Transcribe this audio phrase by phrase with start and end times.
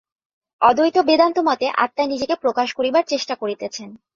[0.61, 3.89] অদ্বৈত বেদান্তমতে আত্মা নিজেকে প্রকাশ করিবার চেষ্টা করিতেছেন।